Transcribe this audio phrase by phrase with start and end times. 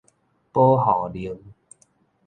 [0.51, 1.37] 保護令